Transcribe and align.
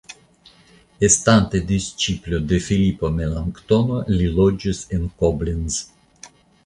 Estante 1.07 1.61
disĉiplo 1.71 2.39
de 2.53 2.59
Filipo 2.69 3.11
Melanktono 3.19 4.01
li 4.17 4.33
loĝis 4.41 4.81
en 4.99 5.05
Koblenz. 5.21 5.79